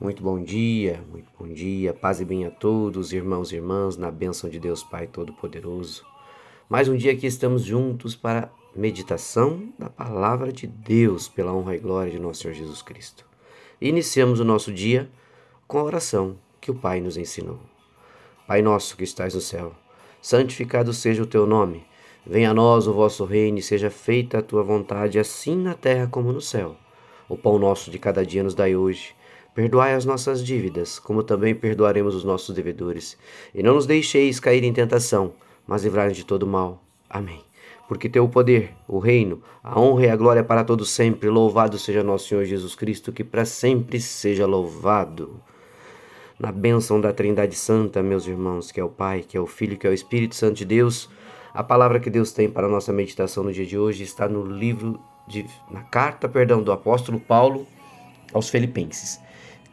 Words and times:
Muito 0.00 0.22
bom 0.22 0.42
dia, 0.42 1.04
muito 1.10 1.28
bom 1.38 1.46
dia, 1.46 1.92
paz 1.92 2.22
e 2.22 2.24
bem 2.24 2.46
a 2.46 2.50
todos, 2.50 3.12
irmãos 3.12 3.52
e 3.52 3.56
irmãs, 3.56 3.98
na 3.98 4.10
bênção 4.10 4.48
de 4.48 4.58
Deus 4.58 4.82
Pai 4.82 5.06
Todo-Poderoso. 5.06 6.06
Mais 6.70 6.88
um 6.88 6.96
dia 6.96 7.14
que 7.14 7.26
estamos 7.26 7.62
juntos 7.62 8.16
para 8.16 8.50
meditação 8.74 9.70
da 9.78 9.90
palavra 9.90 10.50
de 10.50 10.66
Deus, 10.66 11.28
pela 11.28 11.52
honra 11.52 11.76
e 11.76 11.78
glória 11.78 12.10
de 12.10 12.18
nosso 12.18 12.40
Senhor 12.40 12.54
Jesus 12.54 12.80
Cristo. 12.80 13.26
Iniciamos 13.78 14.40
o 14.40 14.44
nosso 14.44 14.72
dia 14.72 15.06
com 15.68 15.78
a 15.78 15.84
oração 15.84 16.38
que 16.62 16.70
o 16.70 16.74
Pai 16.74 16.98
nos 16.98 17.18
ensinou. 17.18 17.60
Pai 18.46 18.62
nosso 18.62 18.96
que 18.96 19.04
estais 19.04 19.34
no 19.34 19.40
céu, 19.42 19.74
santificado 20.22 20.94
seja 20.94 21.22
o 21.22 21.26
teu 21.26 21.46
nome. 21.46 21.84
Venha 22.26 22.52
a 22.52 22.54
nós 22.54 22.86
o 22.86 22.94
vosso 22.94 23.26
reino 23.26 23.58
e 23.58 23.62
seja 23.62 23.90
feita 23.90 24.38
a 24.38 24.42
tua 24.42 24.62
vontade, 24.62 25.18
assim 25.18 25.58
na 25.58 25.74
terra 25.74 26.08
como 26.10 26.32
no 26.32 26.40
céu. 26.40 26.74
O 27.28 27.36
pão 27.36 27.58
nosso 27.58 27.90
de 27.90 27.98
cada 27.98 28.24
dia 28.24 28.42
nos 28.42 28.54
dai 28.54 28.74
hoje 28.74 29.19
Perdoai 29.54 29.94
as 29.94 30.04
nossas 30.04 30.44
dívidas, 30.44 30.98
como 30.98 31.22
também 31.22 31.54
perdoaremos 31.54 32.14
os 32.14 32.24
nossos 32.24 32.54
devedores. 32.54 33.18
E 33.54 33.62
não 33.62 33.74
nos 33.74 33.86
deixeis 33.86 34.38
cair 34.38 34.62
em 34.62 34.72
tentação, 34.72 35.32
mas 35.66 35.82
livrai-nos 35.82 36.16
de 36.16 36.24
todo 36.24 36.46
mal. 36.46 36.82
Amém. 37.08 37.40
Porque 37.88 38.08
teu 38.08 38.28
poder, 38.28 38.72
o 38.86 39.00
reino, 39.00 39.42
a 39.64 39.78
honra 39.78 40.06
e 40.06 40.08
a 40.10 40.16
glória 40.16 40.44
para 40.44 40.62
todos 40.62 40.90
sempre. 40.90 41.28
Louvado 41.28 41.76
seja 41.76 42.04
nosso 42.04 42.28
Senhor 42.28 42.44
Jesus 42.44 42.76
Cristo, 42.76 43.12
que 43.12 43.24
para 43.24 43.44
sempre 43.44 44.00
seja 44.00 44.46
louvado. 44.46 45.40
Na 46.38 46.52
bênção 46.52 47.00
da 47.00 47.12
Trindade 47.12 47.56
Santa, 47.56 48.02
meus 48.02 48.26
irmãos, 48.28 48.70
que 48.70 48.78
é 48.78 48.84
o 48.84 48.88
Pai, 48.88 49.24
que 49.26 49.36
é 49.36 49.40
o 49.40 49.46
Filho, 49.46 49.76
que 49.76 49.86
é 49.86 49.90
o 49.90 49.92
Espírito 49.92 50.36
Santo 50.36 50.58
de 50.58 50.64
Deus, 50.64 51.10
a 51.52 51.64
palavra 51.64 51.98
que 51.98 52.08
Deus 52.08 52.30
tem 52.30 52.48
para 52.48 52.66
a 52.68 52.70
nossa 52.70 52.92
meditação 52.92 53.42
no 53.42 53.52
dia 53.52 53.66
de 53.66 53.76
hoje 53.76 54.04
está 54.04 54.28
no 54.28 54.44
livro 54.44 55.00
de 55.26 55.44
na 55.68 55.82
carta, 55.82 56.28
perdão, 56.28 56.62
do 56.62 56.70
apóstolo 56.70 57.18
Paulo 57.18 57.66
aos 58.32 58.48
Filipenses. 58.48 59.20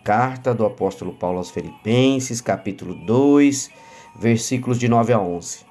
Carta 0.08 0.54
do 0.54 0.66
apóstolo 0.66 1.12
Paulo 1.12 1.40
aos 1.40 1.50
Filipenses, 1.50 2.40
capítulo 2.40 2.96
2, 2.96 3.70
versículos 4.18 4.80
de 4.80 4.88
9 4.88 5.12
a 5.12 5.20
11. 5.20 5.66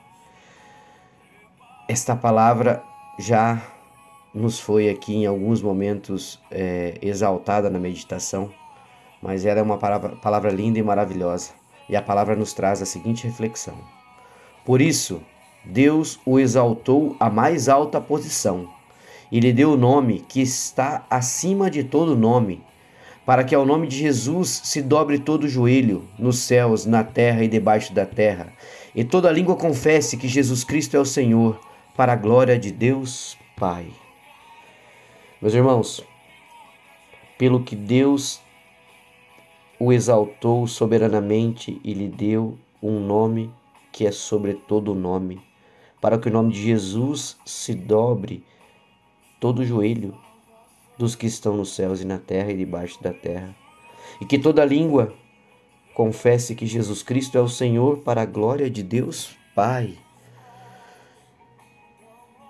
Esta 1.89 2.15
palavra 2.15 2.83
já 3.19 3.63
nos 4.35 4.61
foi 4.61 4.91
aqui 4.91 5.15
em 5.15 5.25
alguns 5.25 5.63
momentos 5.63 6.39
é, 6.51 6.99
exaltada 7.01 7.71
na 7.71 7.79
meditação, 7.79 8.53
mas 9.23 9.47
ela 9.47 9.61
é 9.61 9.63
uma 9.63 9.79
palavra, 9.79 10.15
palavra 10.17 10.51
linda 10.51 10.79
e 10.79 10.83
maravilhosa. 10.83 11.53
E 11.89 11.97
a 11.97 12.03
palavra 12.03 12.37
nos 12.37 12.53
traz 12.53 12.83
a 12.83 12.85
seguinte 12.85 13.27
reflexão: 13.27 13.79
Por 14.67 14.83
isso, 14.83 15.23
Deus 15.65 16.21
o 16.27 16.39
exaltou 16.39 17.17
à 17.19 17.31
mais 17.31 17.71
alta 17.71 18.03
posição 18.03 18.69
e 19.33 19.41
lhe 19.41 19.51
deu 19.51 19.73
o 19.73 19.79
nome 19.79 20.21
que 20.29 20.43
está 20.43 21.07
acima 21.09 21.71
de 21.71 21.83
todo 21.83 22.15
nome 22.15 22.63
para 23.27 23.43
que 23.43 23.57
ao 23.57 23.67
nome 23.67 23.89
de 23.89 23.99
Jesus 23.99 24.61
se 24.63 24.81
dobre 24.81 25.19
todo 25.19 25.49
joelho, 25.49 26.09
nos 26.17 26.39
céus, 26.39 26.87
na 26.87 27.03
terra 27.03 27.43
e 27.43 27.49
debaixo 27.49 27.93
da 27.93 28.07
terra, 28.07 28.53
e 28.95 29.03
toda 29.03 29.33
língua 29.33 29.57
confesse 29.57 30.17
que 30.17 30.29
Jesus 30.29 30.63
Cristo 30.63 30.97
é 30.97 31.01
o 31.01 31.05
Senhor, 31.05 31.61
para 31.97 32.13
a 32.13 32.17
glória 32.17 32.57
de 32.57 32.71
Deus 32.71 33.37
Pai. 33.57 33.89
Meus 35.43 35.55
irmãos, 35.55 36.05
pelo 37.37 37.65
que 37.65 37.75
Deus 37.75 38.41
o 39.79 39.93
exaltou 39.93 40.67
soberanamente 40.69 41.81
e 41.83 41.93
lhe 41.93 42.09
deu 42.09 42.57
um 42.81 43.01
nome 43.01 43.51
que 43.91 44.07
é 44.07 44.13
sobre 44.13 44.55
todo 44.55 44.95
nome, 44.95 45.41
para 46.01 46.17
que 46.17 46.29
o 46.29 46.33
nome 46.33 46.53
de 46.53 46.63
Jesus 46.63 47.37
se 47.45 47.75
dobre 47.75 48.45
todo 49.41 49.65
joelho 49.65 50.15
dos 50.99 51.15
que 51.15 51.27
estão 51.27 51.57
nos 51.57 51.75
céus 51.75 52.01
e 52.01 52.05
na 52.05 52.19
terra 52.19 52.51
e 52.51 52.57
debaixo 52.57 53.03
da 53.03 53.13
terra. 53.13 53.55
E 54.21 54.25
que 54.25 54.39
toda 54.39 54.65
língua 54.65 55.15
confesse 55.95 56.55
que 56.55 56.67
Jesus 56.67 57.03
Cristo 57.03 57.39
é 57.39 57.41
o 57.41 57.49
Senhor 57.49 57.99
para 57.99 58.23
a 58.23 58.27
glória 58.27 58.71
de 58.71 58.83
Deus 58.83 59.37
Pai. 59.55 59.97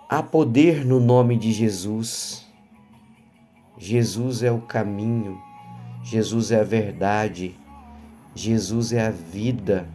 Há 0.08 0.22
poder 0.22 0.84
no 0.84 1.00
nome 1.00 1.36
de 1.36 1.52
Jesus. 1.52 2.46
Jesus 3.78 4.42
é 4.42 4.50
o 4.50 4.60
caminho, 4.60 5.38
Jesus 6.02 6.50
é 6.50 6.60
a 6.60 6.64
verdade, 6.64 7.54
Jesus 8.34 8.92
é 8.92 9.06
a 9.06 9.10
vida. 9.10 9.88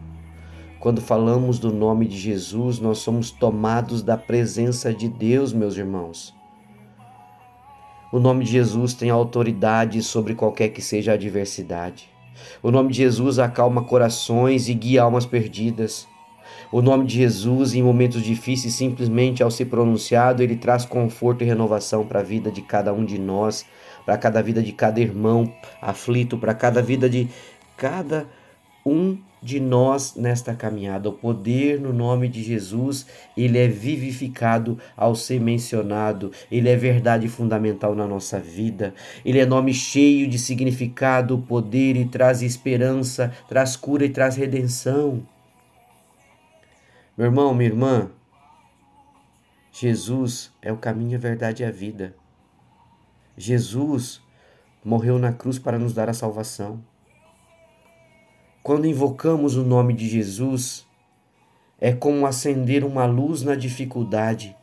Quando 0.78 1.00
falamos 1.00 1.58
do 1.58 1.72
nome 1.72 2.06
de 2.06 2.18
Jesus, 2.18 2.78
nós 2.78 2.98
somos 2.98 3.30
tomados 3.30 4.02
da 4.02 4.16
presença 4.16 4.92
de 4.92 5.08
Deus, 5.08 5.52
meus 5.52 5.76
irmãos. 5.76 6.34
O 8.12 8.20
nome 8.20 8.44
de 8.44 8.52
Jesus 8.52 8.92
tem 8.92 9.08
autoridade 9.08 10.02
sobre 10.02 10.34
qualquer 10.34 10.68
que 10.68 10.82
seja 10.82 11.12
a 11.12 11.14
adversidade. 11.14 12.10
O 12.62 12.70
nome 12.70 12.90
de 12.90 12.98
Jesus 12.98 13.38
acalma 13.38 13.84
corações 13.84 14.68
e 14.68 14.74
guia 14.74 15.02
almas 15.02 15.24
perdidas. 15.24 16.06
O 16.70 16.82
nome 16.82 17.06
de 17.06 17.16
Jesus, 17.16 17.72
em 17.72 17.82
momentos 17.82 18.22
difíceis, 18.22 18.74
simplesmente 18.74 19.42
ao 19.42 19.50
ser 19.50 19.64
pronunciado, 19.64 20.42
ele 20.42 20.56
traz 20.56 20.84
conforto 20.84 21.42
e 21.42 21.46
renovação 21.46 22.04
para 22.04 22.20
a 22.20 22.22
vida 22.22 22.50
de 22.50 22.60
cada 22.60 22.92
um 22.92 23.02
de 23.02 23.18
nós, 23.18 23.64
para 24.04 24.18
cada 24.18 24.42
vida 24.42 24.62
de 24.62 24.72
cada 24.72 25.00
irmão 25.00 25.50
aflito, 25.80 26.36
para 26.36 26.52
cada 26.52 26.82
vida 26.82 27.08
de 27.08 27.30
cada 27.78 28.26
um 28.84 29.16
de 29.42 29.58
nós 29.58 30.14
nesta 30.14 30.54
caminhada. 30.54 31.08
O 31.08 31.12
poder 31.12 31.80
no 31.80 31.92
nome 31.92 32.28
de 32.28 32.42
Jesus, 32.42 33.06
ele 33.36 33.58
é 33.58 33.66
vivificado 33.66 34.78
ao 34.96 35.14
ser 35.14 35.40
mencionado, 35.40 36.30
ele 36.50 36.68
é 36.68 36.76
verdade 36.76 37.28
fundamental 37.28 37.94
na 37.94 38.06
nossa 38.06 38.38
vida. 38.38 38.94
Ele 39.24 39.40
é 39.40 39.46
nome 39.46 39.74
cheio 39.74 40.28
de 40.28 40.38
significado, 40.38 41.38
poder 41.38 41.96
e 41.96 42.04
traz 42.04 42.42
esperança, 42.42 43.32
traz 43.48 43.76
cura 43.76 44.04
e 44.04 44.10
traz 44.10 44.36
redenção. 44.36 45.26
Meu 47.16 47.26
irmão, 47.26 47.52
minha 47.52 47.68
irmã, 47.68 48.10
Jesus 49.72 50.52
é 50.62 50.72
o 50.72 50.76
caminho, 50.76 51.16
a 51.16 51.20
verdade 51.20 51.62
e 51.62 51.66
a 51.66 51.70
vida. 51.70 52.14
Jesus 53.36 54.20
morreu 54.84 55.18
na 55.18 55.32
cruz 55.32 55.58
para 55.58 55.78
nos 55.78 55.92
dar 55.92 56.08
a 56.08 56.14
salvação. 56.14 56.82
Quando 58.62 58.86
invocamos 58.86 59.56
o 59.56 59.64
nome 59.64 59.92
de 59.92 60.08
Jesus, 60.08 60.86
é 61.80 61.92
como 61.92 62.24
acender 62.24 62.84
uma 62.84 63.04
luz 63.04 63.42
na 63.42 63.56
dificuldade, 63.56 64.56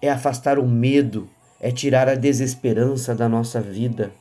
é 0.00 0.08
afastar 0.08 0.56
o 0.56 0.64
medo, 0.64 1.28
é 1.60 1.72
tirar 1.72 2.08
a 2.08 2.14
desesperança 2.14 3.16
da 3.16 3.28
nossa 3.28 3.60
vida. 3.60 4.12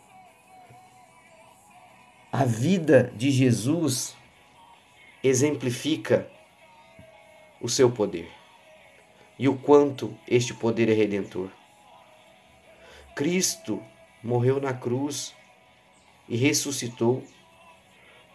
A 2.31 2.45
vida 2.45 3.13
de 3.15 3.29
Jesus 3.29 4.15
exemplifica 5.23 6.27
o 7.61 7.69
seu 7.69 7.91
poder 7.91 8.27
e 9.37 9.47
o 9.47 9.55
quanto 9.55 10.17
este 10.27 10.51
poder 10.51 10.89
é 10.89 10.93
redentor. 10.93 11.51
Cristo 13.15 13.79
morreu 14.23 14.59
na 14.59 14.73
cruz 14.73 15.31
e 16.27 16.35
ressuscitou 16.35 17.23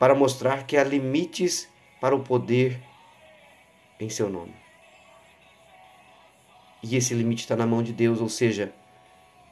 para 0.00 0.14
mostrar 0.14 0.66
que 0.66 0.78
há 0.78 0.82
limites 0.82 1.68
para 2.00 2.16
o 2.16 2.24
poder 2.24 2.80
em 4.00 4.08
seu 4.08 4.30
nome. 4.30 4.54
E 6.82 6.96
esse 6.96 7.12
limite 7.12 7.42
está 7.42 7.54
na 7.54 7.66
mão 7.66 7.82
de 7.82 7.92
Deus, 7.92 8.18
ou 8.18 8.28
seja, 8.30 8.72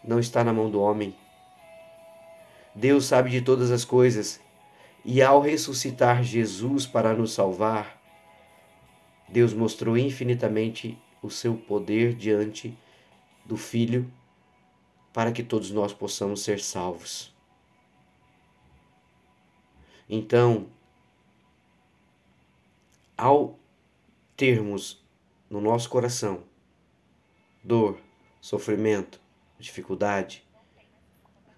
não 0.03 0.19
está 0.19 0.42
na 0.42 0.50
mão 0.50 0.70
do 0.70 0.81
homem. 0.81 1.14
Deus 2.75 3.04
sabe 3.04 3.28
de 3.28 3.42
todas 3.42 3.70
as 3.70 3.84
coisas 3.84 4.41
e 5.04 5.20
ao 5.20 5.42
ressuscitar 5.42 6.22
Jesus 6.22 6.87
para 6.87 7.12
nos 7.12 7.34
salvar, 7.34 8.00
Deus 9.28 9.53
mostrou 9.53 9.98
infinitamente 9.98 10.97
o 11.22 11.31
seu 11.31 11.56
poder 11.56 12.14
diante 12.14 12.75
do 13.44 13.58
Filho 13.58 14.10
para 15.12 15.31
que 15.31 15.42
todos 15.42 15.70
nós 15.70 15.92
possamos 15.92 16.41
ser 16.41 16.58
salvos. 16.58 17.37
Então, 20.08 20.69
ao 23.16 23.58
termos 24.37 25.05
no 25.50 25.60
nosso 25.60 25.88
coração 25.90 26.44
dor, 27.62 28.00
sofrimento, 28.40 29.20
dificuldade, 29.58 30.44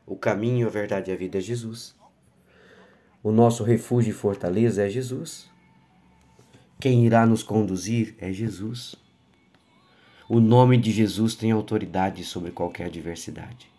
o 0.07 0.17
caminho, 0.17 0.67
a 0.67 0.71
verdade 0.71 1.11
e 1.11 1.15
a 1.15 1.17
vida 1.17 1.39
é 1.39 1.41
Jesus. 1.41 1.95
O 3.23 3.31
nosso 3.31 3.63
refúgio 3.63 4.11
e 4.11 4.15
fortaleza 4.15 4.85
é 4.85 4.89
Jesus. 4.89 5.49
Quem 6.81 7.05
irá 7.05 7.27
nos 7.27 7.43
conduzir 7.43 8.17
é 8.19 8.33
Jesus. 8.33 8.97
O 10.29 10.41
nome 10.41 10.79
de 10.79 10.91
Jesus 10.91 11.35
tem 11.35 11.51
autoridade 11.51 12.25
sobre 12.25 12.51
qualquer 12.51 12.87
adversidade. 12.87 13.71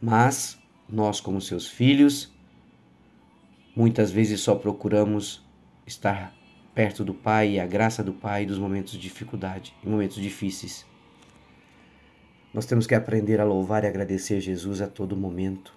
Mas 0.00 0.57
nós, 0.88 1.20
como 1.20 1.40
seus 1.40 1.68
filhos, 1.68 2.32
muitas 3.76 4.10
vezes 4.10 4.40
só 4.40 4.54
procuramos 4.54 5.44
estar 5.86 6.34
perto 6.74 7.04
do 7.04 7.12
Pai 7.12 7.52
e 7.52 7.60
a 7.60 7.66
graça 7.66 8.02
do 8.02 8.12
Pai 8.12 8.46
dos 8.46 8.58
momentos 8.58 8.92
de 8.92 8.98
dificuldade 8.98 9.74
e 9.84 9.88
momentos 9.88 10.16
difíceis. 10.16 10.86
Nós 12.54 12.64
temos 12.64 12.86
que 12.86 12.94
aprender 12.94 13.40
a 13.40 13.44
louvar 13.44 13.84
e 13.84 13.86
agradecer 13.86 14.40
Jesus 14.40 14.80
a 14.80 14.86
todo 14.86 15.16
momento, 15.16 15.74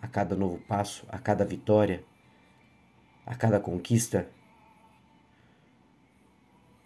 a 0.00 0.08
cada 0.08 0.34
novo 0.34 0.58
passo, 0.66 1.04
a 1.08 1.18
cada 1.18 1.44
vitória, 1.44 2.02
a 3.26 3.34
cada 3.34 3.60
conquista. 3.60 4.28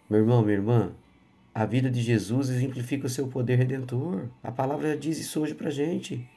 Meu 0.09 0.19
irmão, 0.19 0.41
minha 0.41 0.57
irmã, 0.57 0.91
a 1.53 1.65
vida 1.65 1.89
de 1.89 2.01
Jesus 2.01 2.49
exemplifica 2.49 3.07
o 3.07 3.09
seu 3.09 3.27
poder 3.27 3.55
redentor. 3.55 4.27
A 4.43 4.51
palavra 4.51 4.97
diz 4.97 5.17
isso 5.17 5.41
hoje 5.41 5.55
pra 5.55 5.69
gente. 5.69 6.29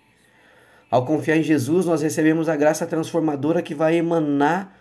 Ao 0.90 1.04
confiar 1.04 1.36
em 1.36 1.42
Jesus, 1.42 1.84
nós 1.84 2.00
recebemos 2.00 2.48
a 2.48 2.56
graça 2.56 2.86
transformadora 2.86 3.62
que 3.62 3.74
vai 3.74 3.96
emanar 3.96 4.74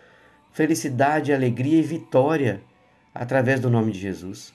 felicidade, 0.54 1.34
alegria 1.34 1.80
e 1.80 1.84
vitória 1.84 2.64
através 3.14 3.60
do 3.60 3.70
nome 3.70 3.92
de 3.92 4.00
Jesus. 4.00 4.54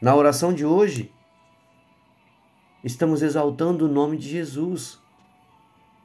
Na 0.00 0.14
oração 0.14 0.52
de 0.52 0.64
hoje, 0.64 1.10
estamos 2.84 3.22
exaltando 3.22 3.86
o 3.86 3.88
nome 3.88 4.18
de 4.18 4.28
Jesus, 4.28 4.98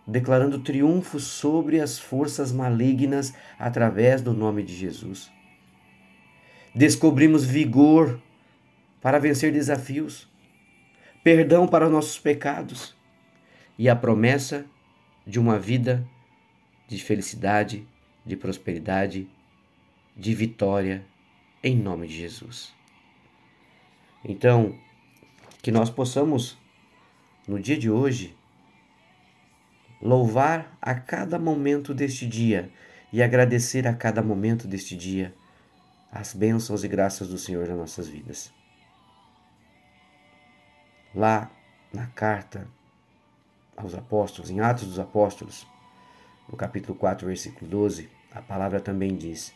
declarando 0.08 0.60
triunfo 0.60 1.20
sobre 1.20 1.82
as 1.82 2.00
forças 2.00 2.54
malignas 2.54 3.34
através 3.60 4.22
do 4.22 4.34
nome 4.34 4.64
de 4.64 4.74
Jesus. 4.74 5.30
Descobrimos 6.74 7.44
vigor 7.44 8.20
para 9.02 9.20
vencer 9.20 9.52
desafios, 9.52 10.28
perdão 11.22 11.68
para 11.68 11.90
nossos 11.90 12.18
pecados 12.18 12.96
e 13.78 13.90
a 13.90 13.96
promessa 13.96 14.66
de 15.26 15.40
uma 15.40 15.60
vida 15.60 16.08
de 16.88 17.02
felicidade, 17.04 17.88
de 18.26 18.36
prosperidade, 18.36 19.28
de 20.16 20.34
vitória, 20.34 21.06
em 21.64 21.76
nome 21.76 22.08
de 22.08 22.16
Jesus. 22.16 22.74
Então, 24.24 24.78
que 25.62 25.72
nós 25.72 25.90
possamos, 25.90 26.58
no 27.48 27.60
dia 27.60 27.78
de 27.78 27.90
hoje, 27.90 28.36
louvar 30.02 30.78
a 30.82 30.94
cada 30.94 31.40
momento 31.40 31.94
deste 31.94 32.28
dia 32.28 32.72
e 33.12 33.22
agradecer 33.22 33.88
a 33.88 33.94
cada 33.94 34.22
momento 34.22 34.68
deste 34.68 34.96
dia 34.96 35.34
as 36.12 36.34
bênçãos 36.34 36.84
e 36.84 36.88
graças 36.88 37.28
do 37.28 37.38
Senhor 37.38 37.68
nas 37.68 37.78
nossas 37.78 38.08
vidas. 38.08 38.54
Lá 41.14 41.52
na 41.94 42.08
carta 42.08 42.68
aos 43.76 43.94
apóstolos, 43.94 44.50
em 44.50 44.60
Atos 44.60 44.88
dos 44.88 45.00
Apóstolos, 45.00 45.68
no 46.50 46.58
capítulo 46.58 46.98
4, 46.98 47.28
versículo 47.28 47.70
12, 47.70 48.10
a 48.32 48.42
palavra 48.42 48.80
também 48.80 49.16
diz: 49.16 49.54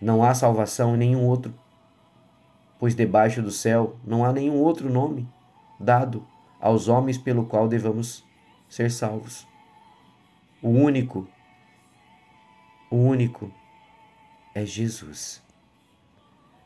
Não 0.00 0.22
há 0.22 0.34
salvação 0.34 0.94
em 0.94 0.98
nenhum 0.98 1.26
outro 1.26 1.54
pois 2.80 2.94
debaixo 2.94 3.42
do 3.42 3.50
céu 3.50 3.94
não 4.02 4.24
há 4.24 4.32
nenhum 4.32 4.56
outro 4.56 4.90
nome 4.90 5.28
dado 5.78 6.26
aos 6.58 6.88
homens 6.88 7.18
pelo 7.18 7.44
qual 7.44 7.68
devamos 7.68 8.24
ser 8.70 8.90
salvos. 8.90 9.46
O 10.62 10.70
único, 10.70 11.28
o 12.90 12.96
único 12.96 13.52
é 14.54 14.64
Jesus. 14.64 15.42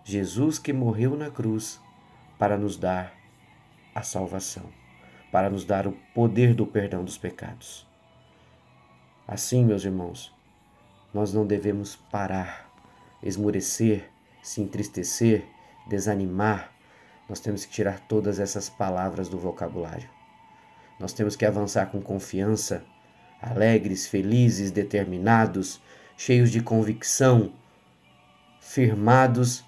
Jesus 0.05 0.57
que 0.59 0.73
morreu 0.73 1.17
na 1.17 1.31
cruz 1.31 1.81
para 2.39 2.57
nos 2.57 2.77
dar 2.77 3.13
a 3.93 4.03
salvação, 4.03 4.65
para 5.35 5.51
nos 5.51 5.65
dar 5.65 5.85
o 5.85 5.91
poder 6.15 6.55
do 6.55 6.65
perdão 6.65 7.03
dos 7.03 7.19
pecados. 7.19 7.85
Assim, 9.27 9.65
meus 9.65 9.85
irmãos, 9.85 10.33
nós 11.13 11.35
não 11.35 11.45
devemos 11.45 11.97
parar, 11.97 12.71
esmurecer, 13.21 14.09
se 14.41 14.61
entristecer 14.61 15.45
desanimar, 15.89 16.71
nós 17.29 17.41
temos 17.41 17.65
que 17.65 17.73
tirar 17.73 17.99
todas 17.99 18.39
essas 18.39 18.71
palavras 18.71 19.29
do 19.29 19.37
vocabulário. 19.37 20.09
Nós 21.01 21.13
temos 21.13 21.35
que 21.35 21.45
avançar 21.45 21.87
com 21.87 22.01
confiança, 22.01 22.85
alegres, 23.43 24.07
felizes, 24.07 24.71
determinados, 24.71 25.83
cheios 26.17 26.49
de 26.49 26.63
convicção, 26.63 27.53
firmados 28.61 29.65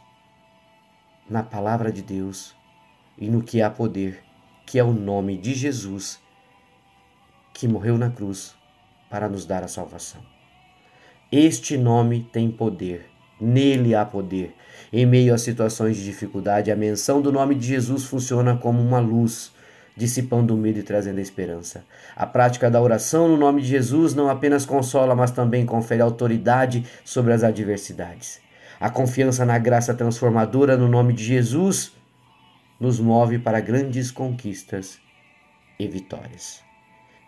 na 1.29 1.43
palavra 1.43 1.91
de 1.91 2.03
Deus 2.03 2.55
e 3.19 3.29
no 3.29 3.43
que 3.43 3.61
há 3.61 3.69
poder, 3.69 4.23
que 4.67 4.79
é 4.79 4.85
o 4.85 4.93
nome 4.93 5.39
de 5.39 5.55
Jesus, 5.55 6.21
que 7.55 7.67
morreu 7.67 7.97
na 7.97 8.11
cruz 8.11 8.55
para 9.09 9.29
nos 9.29 9.47
dar 9.47 9.63
a 9.63 9.69
salvação. 9.69 10.21
Este 11.33 11.79
nome 11.79 12.29
tem 12.33 12.51
poder 12.51 13.17
Nele 13.41 13.95
há 13.95 14.05
poder. 14.05 14.55
Em 14.93 15.05
meio 15.05 15.35
a 15.35 15.39
situações 15.39 15.97
de 15.97 16.05
dificuldade, 16.05 16.71
a 16.71 16.77
menção 16.77 17.21
do 17.21 17.31
nome 17.31 17.55
de 17.55 17.67
Jesus 17.67 18.05
funciona 18.05 18.57
como 18.57 18.81
uma 18.81 18.99
luz, 18.99 19.53
dissipando 19.95 20.55
o 20.55 20.57
medo 20.57 20.79
e 20.79 20.83
trazendo 20.83 21.19
a 21.19 21.23
esperança. 21.23 21.85
A 22.15 22.27
prática 22.27 22.71
da 22.71 22.81
oração 22.81 23.29
no 23.29 23.37
nome 23.37 23.61
de 23.61 23.69
Jesus 23.69 24.15
não 24.15 24.31
apenas 24.31 24.65
consola, 24.65 25.15
mas 25.15 25.31
também 25.31 25.67
confere 25.67 26.01
autoridade 26.01 26.85
sobre 27.05 27.33
as 27.35 27.43
adversidades. 27.43 28.41
A 28.81 28.89
confiança 28.89 29.45
na 29.45 29.59
graça 29.59 29.95
transformadora 29.95 30.77
no 30.77 30.89
nome 30.89 31.13
de 31.13 31.25
Jesus 31.25 31.93
nos 32.79 33.01
move 33.01 33.39
para 33.39 33.61
grandes 33.61 34.11
conquistas 34.11 35.01
e 35.79 35.87
vitórias. 35.87 36.63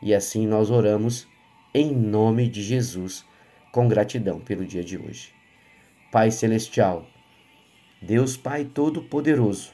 E 0.02 0.14
assim 0.14 0.46
nós 0.46 0.70
oramos 0.70 1.26
em 1.74 1.94
nome 1.94 2.48
de 2.48 2.62
Jesus, 2.62 3.24
com 3.72 3.88
gratidão 3.88 4.40
pelo 4.40 4.64
dia 4.64 4.82
de 4.82 4.96
hoje. 4.96 5.32
Pai 6.10 6.30
Celestial, 6.30 7.06
Deus 8.00 8.36
Pai 8.36 8.64
Todo-Poderoso, 8.64 9.72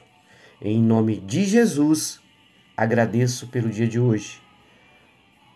em 0.61 0.81
nome 0.81 1.19
de 1.19 1.45
Jesus, 1.45 2.19
agradeço 2.75 3.47
pelo 3.47 3.69
dia 3.69 3.87
de 3.87 3.99
hoje, 3.99 4.41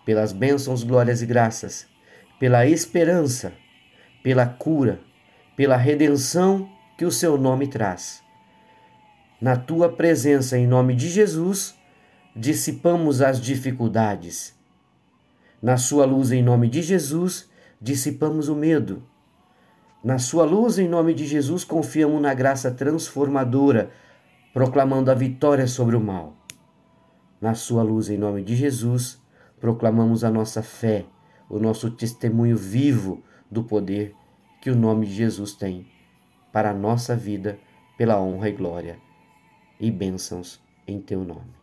pelas 0.06 0.32
bênçãos, 0.32 0.84
glórias 0.84 1.22
e 1.22 1.26
graças, 1.26 1.88
pela 2.40 2.66
esperança, 2.66 3.54
pela 4.24 4.46
cura, 4.46 5.02
pela 5.56 5.76
redenção 5.76 6.70
que 6.98 7.06
o 7.06 7.12
seu 7.12 7.38
nome 7.38 7.68
traz. 7.68 8.24
Na 9.42 9.56
tua 9.56 9.90
presença, 9.90 10.58
em 10.58 10.68
nome 10.68 10.96
de 10.96 11.10
Jesus, 11.10 11.76
dissipamos 12.36 13.22
as 13.22 13.40
dificuldades. 13.40 14.58
Na 15.62 15.78
sua 15.78 16.06
luz, 16.06 16.32
em 16.32 16.44
nome 16.44 16.68
de 16.68 16.82
Jesus, 16.82 17.50
dissipamos 17.82 18.50
o 18.50 18.56
medo 18.56 19.04
na 20.02 20.18
sua 20.18 20.46
luz, 20.46 20.80
em 20.80 20.88
nome 20.88 21.14
de 21.14 21.28
Jesus, 21.28 21.66
confiamos 21.66 22.22
na 22.22 22.34
graça 22.34 22.72
transformadora, 22.72 23.92
proclamando 24.54 25.12
a 25.12 25.14
vitória 25.14 25.68
sobre 25.68 25.94
o 25.98 26.00
mal. 26.00 26.38
Na 27.42 27.54
sua 27.54 27.84
luz, 27.84 28.10
em 28.10 28.18
nome 28.18 28.42
de 28.42 28.56
Jesus, 28.56 29.22
proclamamos 29.60 30.24
a 30.24 30.32
nossa 30.32 30.64
fé, 30.64 31.06
o 31.50 31.60
nosso 31.60 31.92
testemunho 31.92 32.56
vivo 32.56 33.22
do 33.52 33.62
poder 33.62 34.16
que 34.62 34.70
o 34.70 34.76
nome 34.76 35.06
de 35.06 35.16
Jesus 35.16 35.52
tem 35.54 35.86
para 36.54 36.72
a 36.72 36.74
nossa 36.74 37.14
vida, 37.14 37.60
pela 37.98 38.22
honra 38.22 38.48
e 38.48 38.54
glória 38.54 39.09
e 39.80 39.90
bênçãos 39.90 40.60
em 40.88 41.00
teu 41.00 41.24
nome. 41.24 41.54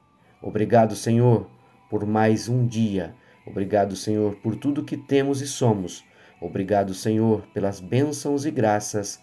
Obrigado, 0.41 0.95
Senhor, 0.95 1.49
por 1.91 2.07
mais 2.07 2.49
um 2.49 2.67
dia. 2.67 3.15
Obrigado, 3.47 3.95
Senhor, 3.95 4.37
por 4.37 4.57
tudo 4.57 4.85
que 4.85 4.97
temos 4.97 5.41
e 5.41 5.47
somos 5.47 6.05
Obrigado, 6.41 6.93
Senhor, 6.93 7.47
pelas 7.55 7.81
bênçãos 7.81 8.45
e 8.45 8.51
graças 8.51 9.23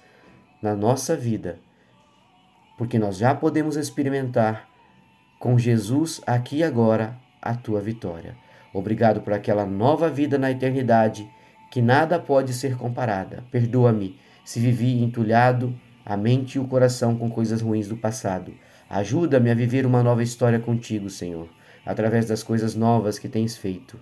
na 0.61 0.75
nossa 0.75 1.15
vida, 1.15 1.59
porque 2.75 2.97
nós 2.97 3.17
já 3.17 3.35
podemos 3.35 3.75
experimentar 3.75 4.67
com 5.39 5.57
Jesus 5.57 6.21
aqui 6.25 6.57
e 6.57 6.63
agora 6.63 7.15
a 7.39 7.53
tua 7.53 7.79
vitória. 7.79 8.35
Obrigado 8.73 9.21
por 9.21 9.31
aquela 9.31 9.65
nova 9.65 10.09
vida 10.09 10.39
na 10.39 10.49
eternidade 10.49 11.29
que 11.69 11.81
nada 11.81 12.17
pode 12.17 12.51
ser 12.51 12.77
comparada. 12.77 13.43
Perdoa-me 13.51 14.19
se 14.43 14.59
vivi 14.59 15.03
entulhado 15.03 15.75
a 16.03 16.17
mente 16.17 16.55
e 16.55 16.59
o 16.59 16.67
coração 16.67 17.15
com 17.15 17.29
coisas 17.29 17.61
ruins 17.61 17.87
do 17.87 17.97
passado. 17.97 18.53
Ajuda-me 18.93 19.49
a 19.49 19.55
viver 19.55 19.87
uma 19.87 20.03
nova 20.03 20.21
história 20.21 20.59
contigo, 20.59 21.09
Senhor, 21.09 21.49
através 21.83 22.27
das 22.27 22.43
coisas 22.43 22.75
novas 22.75 23.17
que 23.17 23.27
tens 23.27 23.57
feito. 23.57 23.99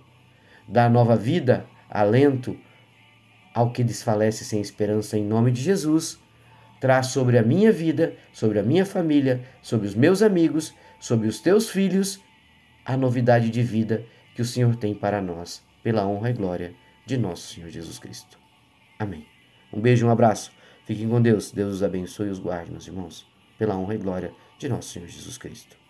Dá 0.68 0.86
nova 0.86 1.16
vida, 1.16 1.64
alento, 1.88 2.54
ao 3.54 3.72
que 3.72 3.82
desfalece 3.82 4.44
sem 4.44 4.60
esperança 4.60 5.16
em 5.16 5.24
nome 5.24 5.50
de 5.50 5.62
Jesus, 5.62 6.20
traz 6.78 7.06
sobre 7.06 7.38
a 7.38 7.42
minha 7.42 7.72
vida, 7.72 8.12
sobre 8.34 8.58
a 8.58 8.62
minha 8.62 8.84
família, 8.84 9.40
sobre 9.62 9.86
os 9.86 9.94
meus 9.94 10.20
amigos, 10.20 10.74
sobre 11.00 11.26
os 11.26 11.40
teus 11.40 11.70
filhos, 11.70 12.20
a 12.84 12.94
novidade 12.94 13.48
de 13.48 13.62
vida 13.62 14.04
que 14.34 14.42
o 14.42 14.44
Senhor 14.44 14.76
tem 14.76 14.94
para 14.94 15.22
nós, 15.22 15.64
pela 15.82 16.06
honra 16.06 16.28
e 16.28 16.34
glória 16.34 16.74
de 17.06 17.16
nosso 17.16 17.54
Senhor 17.54 17.70
Jesus 17.70 17.98
Cristo. 17.98 18.38
Amém. 18.98 19.24
Um 19.72 19.80
beijo, 19.80 20.06
um 20.06 20.10
abraço. 20.10 20.52
Fiquem 20.84 21.08
com 21.08 21.22
Deus. 21.22 21.50
Deus 21.50 21.76
os 21.76 21.82
abençoe 21.82 22.26
e 22.26 22.30
os 22.30 22.38
guarde, 22.38 22.70
meus 22.70 22.86
irmãos, 22.86 23.31
pela 23.62 23.76
honra 23.76 23.94
e 23.94 23.98
glória 23.98 24.34
de 24.58 24.68
nosso 24.68 24.88
Senhor 24.88 25.06
Jesus 25.06 25.38
Cristo. 25.38 25.81